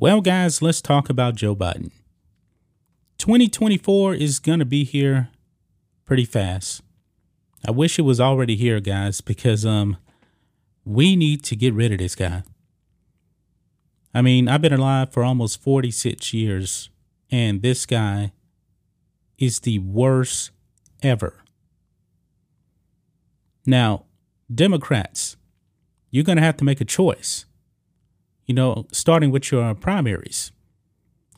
[0.00, 1.90] Well, guys, let's talk about Joe Biden.
[3.18, 5.30] 2024 is going to be here
[6.04, 6.82] pretty fast.
[7.66, 9.96] I wish it was already here, guys, because um
[10.84, 12.44] we need to get rid of this guy.
[14.14, 16.90] I mean, I've been alive for almost 46 years,
[17.28, 18.30] and this guy
[19.36, 20.52] is the worst
[21.02, 21.42] ever.
[23.66, 24.04] Now,
[24.54, 25.36] Democrats,
[26.12, 27.46] you're going to have to make a choice,
[28.48, 30.50] you know, starting with your primaries.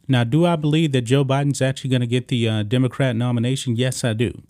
[0.08, 3.76] Now, do I believe that Joe Biden's actually going to get the uh, Democrat nomination?
[3.76, 4.42] Yes, I do.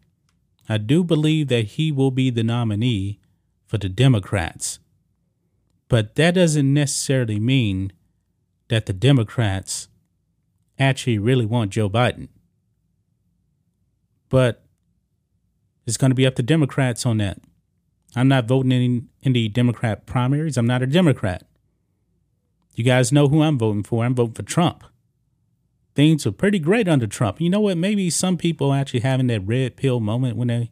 [0.68, 3.18] I do believe that he will be the nominee
[3.66, 4.78] for the Democrats.
[5.88, 7.92] But that doesn't necessarily mean
[8.68, 9.88] that the Democrats
[10.78, 12.28] actually really want Joe Biden.
[14.28, 14.64] But
[15.86, 17.38] it's going to be up to Democrats on that.
[18.14, 20.56] I'm not voting in, in the Democrat primaries.
[20.56, 21.49] I'm not a Democrat.
[22.80, 24.06] You guys know who I'm voting for.
[24.06, 24.84] I'm voting for Trump.
[25.94, 27.38] Things were pretty great under Trump.
[27.38, 27.76] You know what?
[27.76, 30.70] Maybe some people actually having that red pill moment when they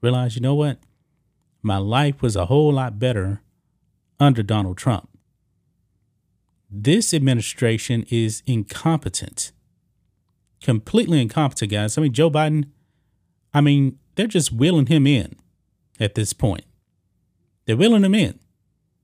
[0.00, 0.78] realize, you know what?
[1.60, 3.42] My life was a whole lot better
[4.18, 5.10] under Donald Trump.
[6.70, 9.52] This administration is incompetent.
[10.62, 11.98] Completely incompetent, guys.
[11.98, 12.70] I mean, Joe Biden,
[13.52, 15.36] I mean, they're just wheeling him in
[16.00, 16.64] at this point.
[17.66, 18.38] They're wheeling him in.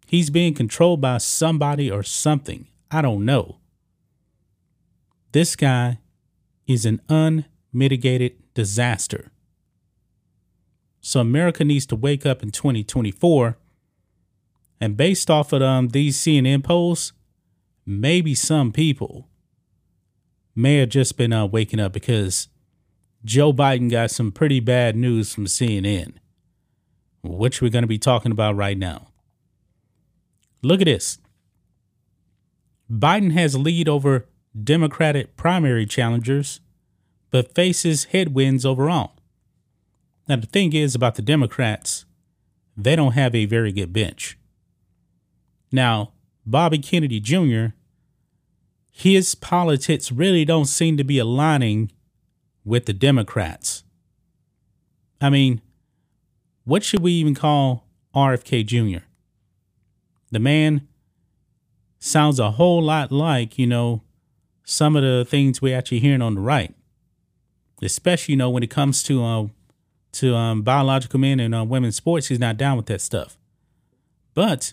[0.07, 2.69] He's being controlled by somebody or something.
[2.91, 3.59] I don't know.
[5.33, 5.99] This guy
[6.67, 9.33] is an unmitigated disaster.
[11.01, 13.59] So America needs to wake up in 2024
[14.81, 17.13] and based off of um, these CNN polls,
[17.85, 19.29] maybe some people
[20.55, 22.49] may have just been uh, waking up because
[23.25, 26.15] Joe Biden got some pretty bad news from CNN,
[27.23, 29.09] which we're going to be talking about right now.
[30.67, 31.19] Look at this
[32.91, 34.27] Biden has lead over
[34.65, 36.61] Democratic primary challengers,
[37.31, 39.13] but faces headwinds overall.
[40.29, 42.05] Now, the thing is about the Democrats,
[42.77, 44.39] they don't have a very good bench.
[45.71, 47.67] Now, Bobby Kennedy Jr.,
[48.91, 51.93] his politics really don't seem to be aligning
[52.65, 53.85] with the Democrats.
[55.21, 55.61] I mean,
[56.65, 59.06] what should we even call RFK Jr.?
[60.31, 60.87] The man
[61.99, 64.03] sounds a whole lot like, you know,
[64.65, 66.75] some of the things we're actually hearing on the right,
[67.81, 69.47] especially, you know, when it comes to uh,
[70.17, 72.29] to um, biological men and uh, women's sports.
[72.29, 73.37] He's not down with that stuff.
[74.35, 74.73] But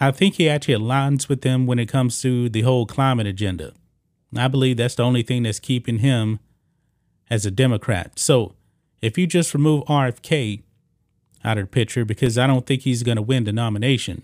[0.00, 3.74] I think he actually aligns with them when it comes to the whole climate agenda.
[4.36, 6.40] I believe that's the only thing that's keeping him
[7.30, 8.18] as a Democrat.
[8.18, 8.54] So
[9.00, 10.62] if you just remove RFK
[11.44, 14.22] out of the picture, because I don't think he's going to win the nomination,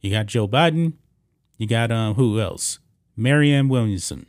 [0.00, 0.94] you got Joe Biden,
[1.58, 2.78] you got um, who else?
[3.16, 4.26] Marianne Williamson.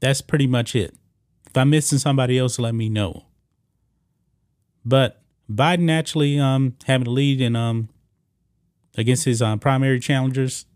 [0.00, 0.94] That's pretty much it.
[1.46, 3.26] If I'm missing somebody else, let me know.
[4.84, 7.88] But Biden actually um, having a lead in um,
[8.96, 10.66] against his um, primary challengers.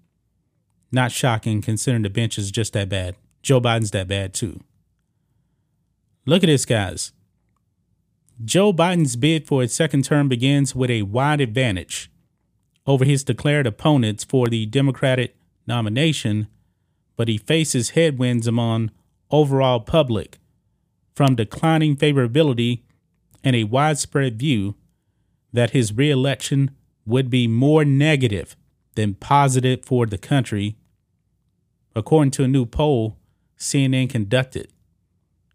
[0.90, 3.16] Not shocking considering the bench is just that bad.
[3.42, 4.60] Joe Biden's that bad too.
[6.24, 7.12] Look at this, guys.
[8.42, 12.10] Joe Biden's bid for his second term begins with a wide advantage
[12.88, 16.48] over his declared opponents for the Democratic nomination,
[17.16, 18.90] but he faces headwinds among
[19.30, 20.38] overall public
[21.14, 22.80] from declining favorability
[23.44, 24.74] and a widespread view
[25.52, 26.70] that his reelection
[27.04, 28.56] would be more negative
[28.94, 30.76] than positive for the country,
[31.94, 33.18] according to a new poll
[33.58, 34.72] CNN conducted.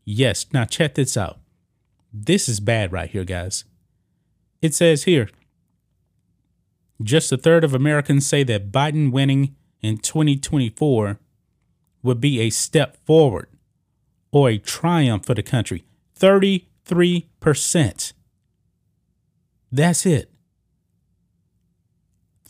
[0.06, 1.39] Yes, now check this out.
[2.13, 3.63] This is bad right here, guys.
[4.62, 5.29] It says here
[7.01, 11.19] just a third of Americans say that Biden winning in 2024
[12.01, 13.48] would be a step forward
[14.31, 15.84] or a triumph for the country.
[16.19, 18.13] 33%.
[19.72, 20.30] That's it.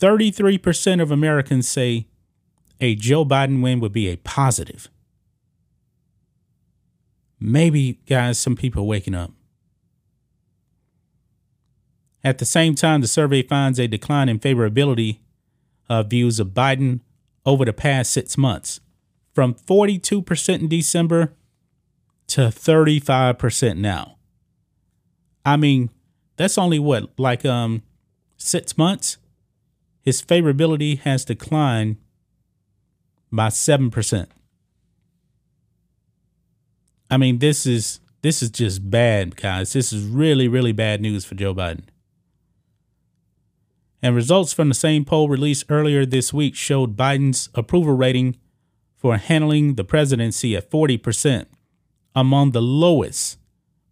[0.00, 2.08] 33% of Americans say
[2.80, 4.88] a Joe Biden win would be a positive.
[7.40, 9.32] Maybe, guys, some people waking up.
[12.24, 15.18] At the same time, the survey finds a decline in favorability
[15.88, 17.00] of views of Biden
[17.44, 18.80] over the past six months
[19.34, 21.34] from 42% in December
[22.28, 24.16] to 35% now.
[25.44, 25.90] I mean,
[26.36, 27.82] that's only what, like um
[28.38, 29.18] six months?
[30.00, 31.96] His favorability has declined
[33.30, 34.26] by 7%.
[37.10, 39.74] I mean, this is this is just bad, guys.
[39.74, 41.84] This is really, really bad news for Joe Biden.
[44.04, 48.36] And results from the same poll released earlier this week showed Biden's approval rating
[48.98, 51.46] for handling the presidency at 40%,
[52.14, 53.38] among the lowest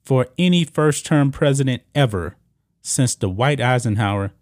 [0.04, 2.36] for any first term president ever
[2.82, 4.32] since Dwight Eisenhower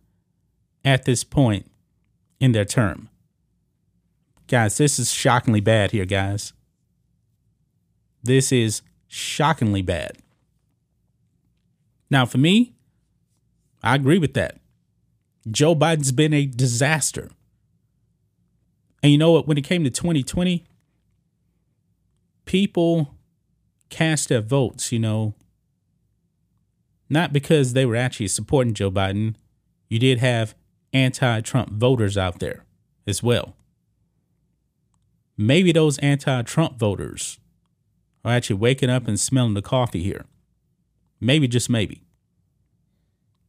[0.84, 1.70] at this point
[2.40, 3.08] in their term.
[4.48, 6.52] Guys, this is shockingly bad here, guys.
[8.24, 10.18] This is shockingly bad.
[12.10, 12.72] Now, for me,
[13.84, 14.59] I agree with that.
[15.48, 17.30] Joe Biden's been a disaster.
[19.02, 19.46] And you know what?
[19.46, 20.64] When it came to 2020,
[22.44, 23.14] people
[23.88, 25.34] cast their votes, you know,
[27.08, 29.34] not because they were actually supporting Joe Biden.
[29.88, 30.54] You did have
[30.92, 32.64] anti Trump voters out there
[33.06, 33.56] as well.
[35.36, 37.40] Maybe those anti Trump voters
[38.24, 40.26] are actually waking up and smelling the coffee here.
[41.20, 42.02] Maybe, just maybe.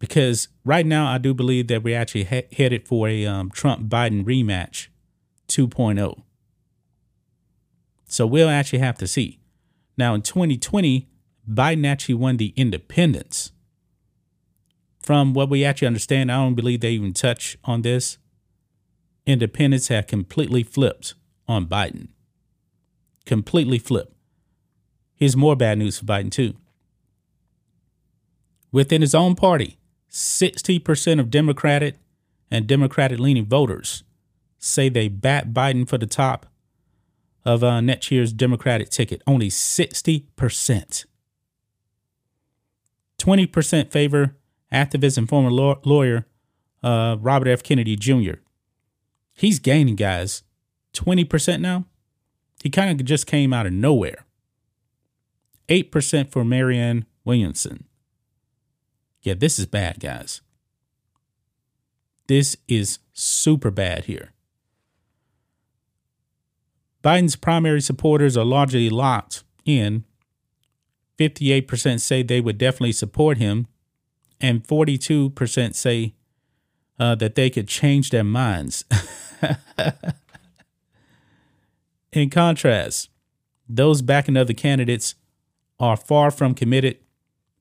[0.02, 3.88] Because right now, I do believe that we're actually he- headed for a um, Trump
[3.88, 4.88] Biden rematch
[5.48, 6.24] 2.0.
[8.06, 9.40] So we'll actually have to see.
[9.96, 11.08] Now, in 2020,
[11.48, 13.52] Biden actually won the independents.
[15.00, 18.18] From what we actually understand, I don't believe they even touch on this.
[19.28, 21.14] Independents have completely flipped
[21.48, 22.08] on Biden.
[23.28, 24.16] Completely flipped.
[25.14, 26.56] Here's more bad news for Biden, too.
[28.72, 29.78] Within his own party,
[30.12, 31.96] 60% of Democratic
[32.50, 34.04] and Democratic leaning voters
[34.60, 36.46] say they bat Biden for the top
[37.46, 39.22] of uh, next year's Democratic ticket.
[39.26, 41.06] Only 60%.
[43.18, 44.36] 20% favor
[44.72, 46.28] activist and former law- lawyer
[46.84, 47.64] uh, Robert F.
[47.64, 48.36] Kennedy Jr.
[49.34, 50.44] He's gaining, guys.
[50.94, 51.86] 20% now.
[52.64, 54.26] He kind of just came out of nowhere.
[55.70, 57.86] 8% for Marianne Williamson.
[59.22, 60.42] Yeah, this is bad, guys.
[62.28, 64.32] This is super bad here.
[67.04, 70.06] Biden's primary supporters are largely locked in.
[71.18, 73.68] 58% say they would definitely support him,
[74.40, 76.16] and 42% say
[77.00, 78.86] uh, that they could change their minds.
[82.12, 83.10] In contrast,
[83.68, 85.16] those backing other candidates
[85.80, 86.98] are far from committed,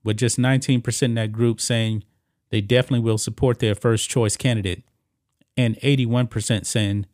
[0.03, 2.05] with just 19% in that group saying
[2.51, 4.83] they definitely will support their first choice candidate,
[5.57, 7.07] and 81% saying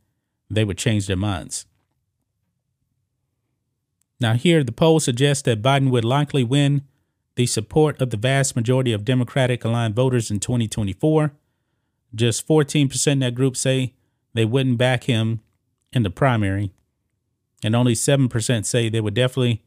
[0.49, 1.67] they would change their minds.
[4.19, 6.83] Now, here, the poll suggests that Biden would likely win
[7.35, 11.33] the support of the vast majority of Democratic aligned voters in 2024.
[12.15, 13.95] Just 14% in that group say
[14.33, 15.41] they wouldn't back him
[15.93, 16.73] in the primary,
[17.63, 19.63] and only 7% say they would definitely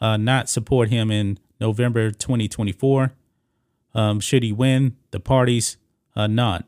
[0.00, 3.12] uh, not support him in November 2024.
[3.94, 5.76] Um, should he win, the parties
[6.16, 6.64] uh, not.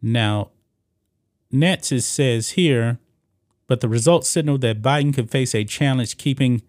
[0.00, 0.50] Now,
[1.50, 2.98] Nets says here,
[3.66, 6.62] but the results signal that Biden could face a challenge keeping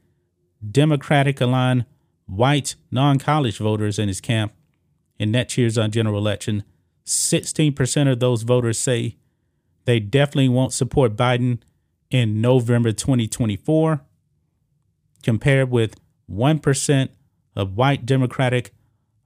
[0.71, 1.85] Democratic aligned
[2.25, 4.53] white non college voters in his camp
[5.19, 6.63] in next year's general election.
[7.05, 9.17] 16% of those voters say
[9.85, 11.59] they definitely won't support Biden
[12.09, 14.01] in November 2024
[15.21, 15.95] compared with
[16.31, 17.09] 1%
[17.55, 18.73] of white Democratic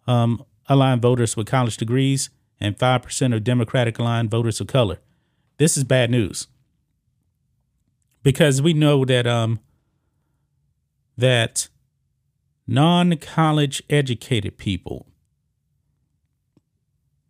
[0.08, 5.00] um, aligned voters with college degrees and 5% of Democratic aligned voters of color.
[5.58, 6.48] This is bad news
[8.24, 9.60] because we know that um,
[11.18, 11.70] that
[12.68, 15.08] non-college educated people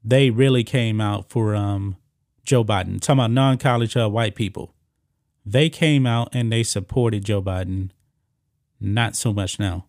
[0.08, 1.98] they really came out for um,
[2.46, 3.02] Joe Biden.
[3.02, 4.74] Talking about non-college uh, white people,
[5.46, 7.92] they came out and they supported Joe Biden
[8.80, 9.86] not so much now.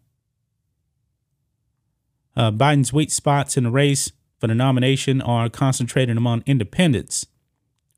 [2.37, 7.27] Uh, Biden's weak spots in the race for the nomination are concentrated among independents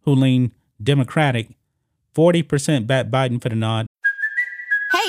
[0.03, 1.51] who lean Democratic.
[2.15, 3.87] 40% back Biden for the nod.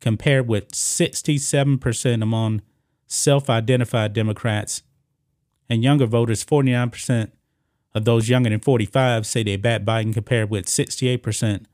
[0.00, 2.62] Compared with 67% among
[3.06, 4.82] self identified Democrats.
[5.68, 7.30] And younger voters, 49%
[7.94, 11.64] of those younger than 45 say they back Biden, compared with 68%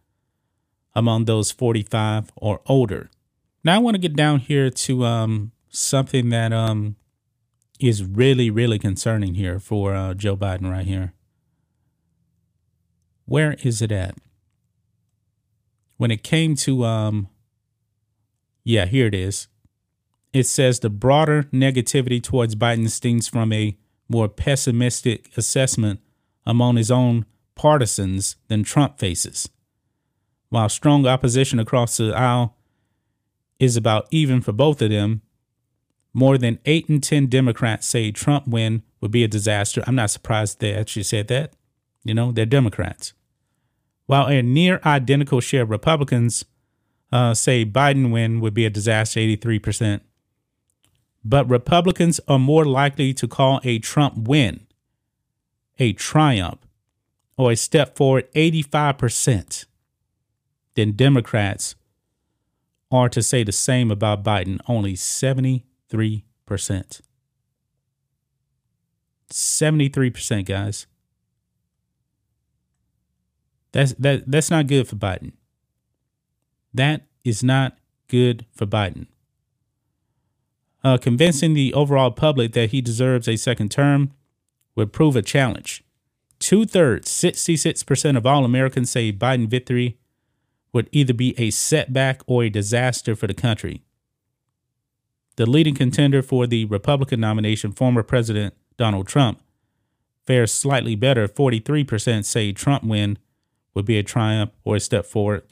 [0.94, 3.10] among those 45 or older.
[3.62, 6.96] Now, I want to get down here to um, something that um,
[7.78, 11.12] is really, really concerning here for uh, Joe Biden right here.
[13.26, 14.16] Where is it at?
[15.96, 17.28] When it came to, um,
[18.66, 19.46] yeah, here it is.
[20.32, 26.00] It says the broader negativity towards Biden stems from a more pessimistic assessment
[26.44, 29.48] among his own partisans than Trump faces.
[30.48, 32.56] While strong opposition across the aisle
[33.60, 35.22] is about even for both of them,
[36.12, 39.84] more than 8 in 10 Democrats say Trump win would be a disaster.
[39.86, 41.52] I'm not surprised they actually said that.
[42.02, 43.12] You know, they're Democrats.
[44.06, 46.44] While a near identical share of Republicans
[47.12, 50.00] uh, say Biden win would be a disaster, 83%.
[51.24, 54.66] But Republicans are more likely to call a Trump win
[55.78, 56.60] a triumph
[57.36, 59.66] or a step forward 85%
[60.74, 61.74] than Democrats
[62.90, 65.62] are to say the same about Biden, only 73%.
[69.30, 70.86] 73%, guys.
[73.72, 75.32] That's that that's not good for Biden.
[76.76, 77.78] That is not
[78.08, 79.06] good for Biden.
[80.84, 84.12] Uh, convincing the overall public that he deserves a second term
[84.76, 85.82] would prove a challenge.
[86.38, 89.96] Two thirds, 66% of all Americans say Biden victory
[90.72, 93.82] would either be a setback or a disaster for the country.
[95.36, 99.40] The leading contender for the Republican nomination, former President Donald Trump,
[100.26, 101.26] fares slightly better.
[101.26, 103.18] 43% say Trump win
[103.74, 105.42] would be a triumph or a step forward.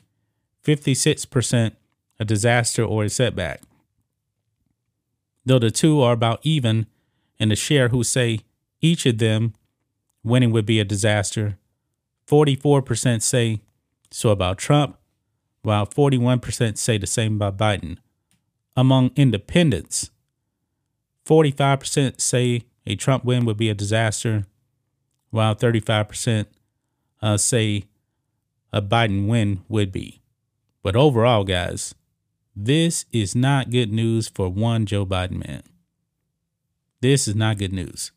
[0.65, 1.73] 56%
[2.19, 3.61] a disaster or a setback.
[5.45, 6.87] Though the two are about even,
[7.39, 8.41] and the share who say
[8.81, 9.55] each of them
[10.23, 11.59] winning would be a disaster,
[12.27, 13.61] 44% say
[14.11, 14.97] so about Trump,
[15.63, 17.99] while 41% say the same about Biden.
[18.77, 20.11] Among independents,
[21.27, 24.47] 45% say a Trump win would be a disaster,
[25.31, 26.47] while 35%
[27.23, 27.85] uh, say
[28.73, 30.21] a Biden win would be.
[30.85, 31.95] But overall, guys,
[32.55, 35.63] this is not good news for one Joe Biden man.
[37.01, 38.13] This is not good news.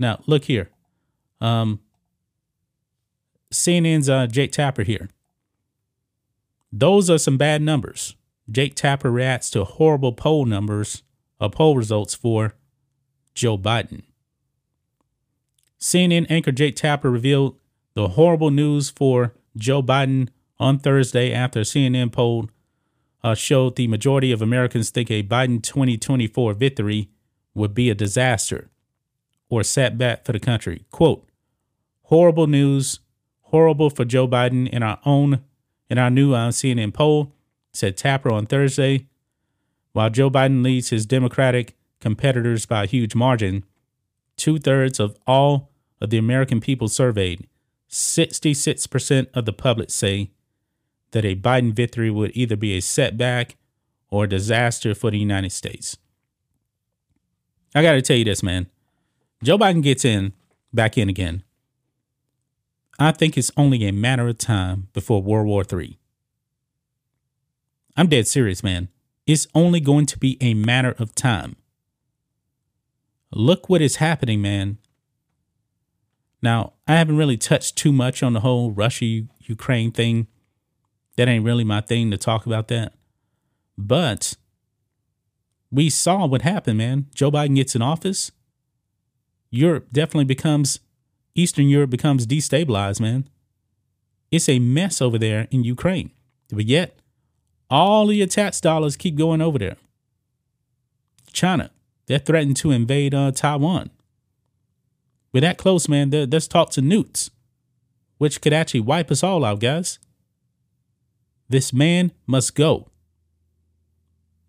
[0.00, 0.68] Now, look here.
[1.40, 1.80] Um,
[3.52, 5.08] CNN's uh, Jake Tapper here.
[6.72, 8.16] Those are some bad numbers.
[8.50, 11.04] Jake Tapper reacts to horrible poll numbers,
[11.40, 12.54] uh, poll results for
[13.34, 14.02] Joe Biden.
[15.78, 17.56] CNN anchor Jake Tapper revealed
[17.94, 22.48] the horrible news for Joe Biden on Thursday after a CNN poll
[23.22, 27.10] uh, showed the majority of Americans think a Biden 2024 victory
[27.54, 28.70] would be a disaster
[29.48, 30.84] or setback for the country.
[30.90, 31.26] Quote,
[32.02, 33.00] horrible news,
[33.42, 35.40] horrible for Joe Biden in our own,
[35.90, 37.34] in our new uh, CNN poll,
[37.72, 39.06] said Tapper on Thursday.
[39.92, 43.64] While Joe Biden leads his Democratic competitors by a huge margin,
[44.36, 47.48] two thirds of all of the American people surveyed,
[47.90, 50.30] 66% of the public say
[51.12, 53.56] that a Biden victory would either be a setback
[54.10, 55.96] or a disaster for the United States.
[57.74, 58.68] I got to tell you this, man.
[59.42, 60.32] Joe Biden gets in,
[60.72, 61.42] back in again.
[62.98, 65.98] I think it's only a matter of time before World War III.
[67.96, 68.88] I'm dead serious, man.
[69.26, 71.56] It's only going to be a matter of time.
[73.30, 74.78] Look what is happening, man.
[76.40, 80.28] Now, I haven't really touched too much on the whole Russia Ukraine thing.
[81.18, 82.92] That ain't really my thing to talk about that.
[83.76, 84.36] But
[85.68, 87.06] we saw what happened, man.
[87.12, 88.30] Joe Biden gets in office.
[89.50, 90.78] Europe definitely becomes,
[91.34, 93.28] Eastern Europe becomes destabilized, man.
[94.30, 96.12] It's a mess over there in Ukraine.
[96.50, 97.00] But yet,
[97.68, 99.76] all the tax dollars keep going over there.
[101.32, 101.72] China,
[102.06, 103.90] they're threatening to invade uh, Taiwan.
[105.32, 106.10] We're that close, man.
[106.10, 107.30] There's talks of nukes,
[108.18, 109.98] which could actually wipe us all out, guys.
[111.48, 112.88] This man must go.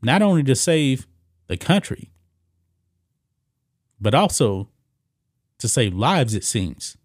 [0.01, 1.07] Not only to save
[1.47, 2.11] the country,
[3.99, 4.69] but also
[5.59, 6.97] to save lives, it seems.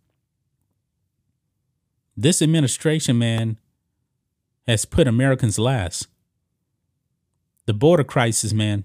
[2.16, 3.58] This administration, man,
[4.66, 6.06] has put Americans last.
[7.66, 8.84] The border crisis, man.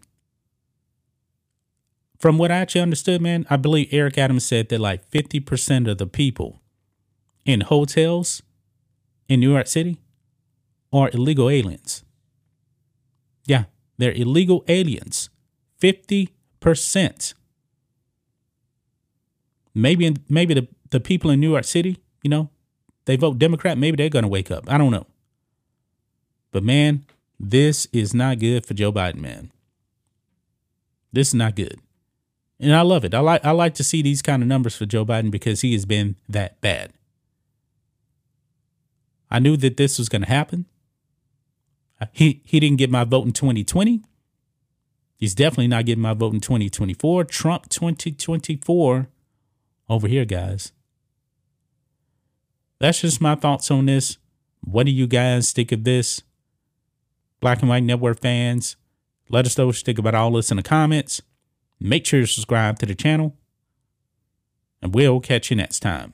[2.17, 5.97] from what I actually understood, man, I believe Eric Adams said that like 50% of
[5.97, 6.61] the people
[7.45, 8.43] in hotels
[9.29, 9.97] in New York City
[10.91, 12.03] are illegal aliens.
[13.45, 13.65] Yeah,
[13.97, 15.29] they're illegal aliens.
[15.81, 17.33] 50%.
[19.73, 22.49] Maybe maybe the, the people in New York City, you know,
[23.05, 24.69] they vote Democrat, maybe they're going to wake up.
[24.69, 25.05] I don't know.
[26.51, 27.05] But man,
[27.39, 29.51] this is not good for Joe Biden, man.
[31.13, 31.79] This is not good.
[32.59, 33.13] And I love it.
[33.13, 35.73] I like I like to see these kind of numbers for Joe Biden because he
[35.73, 36.91] has been that bad.
[39.31, 40.65] I knew that this was going to happen.
[42.11, 44.01] He he didn't get my vote in 2020.
[45.15, 47.25] He's definitely not getting my vote in 2024.
[47.25, 49.09] Trump 2024
[49.89, 50.71] over here, guys.
[52.79, 54.17] That's just my thoughts on this.
[54.61, 56.21] What do you guys think of this?
[57.41, 58.75] Black and White Network fans,
[59.29, 61.21] let us know what you think about all this in the comments.
[61.79, 63.37] Make sure you subscribe to the channel,
[64.81, 66.13] and we'll catch you next time.